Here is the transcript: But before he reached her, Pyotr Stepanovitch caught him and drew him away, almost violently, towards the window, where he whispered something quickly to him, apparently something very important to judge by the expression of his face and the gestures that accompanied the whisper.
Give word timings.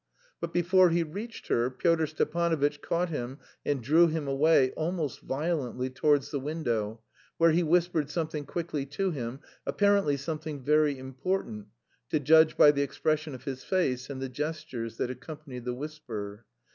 But 0.39 0.51
before 0.51 0.89
he 0.89 1.03
reached 1.03 1.47
her, 1.49 1.69
Pyotr 1.69 2.07
Stepanovitch 2.07 2.81
caught 2.81 3.09
him 3.09 3.37
and 3.63 3.83
drew 3.83 4.07
him 4.07 4.27
away, 4.27 4.71
almost 4.71 5.19
violently, 5.21 5.91
towards 5.91 6.31
the 6.31 6.39
window, 6.39 7.01
where 7.37 7.51
he 7.51 7.61
whispered 7.61 8.09
something 8.09 8.45
quickly 8.45 8.83
to 8.87 9.11
him, 9.11 9.41
apparently 9.63 10.17
something 10.17 10.63
very 10.63 10.97
important 10.97 11.67
to 12.09 12.19
judge 12.19 12.57
by 12.57 12.71
the 12.71 12.81
expression 12.81 13.35
of 13.35 13.43
his 13.43 13.63
face 13.63 14.09
and 14.09 14.19
the 14.23 14.27
gestures 14.29 14.97
that 14.97 15.11
accompanied 15.11 15.65
the 15.65 15.75
whisper. 15.75 16.45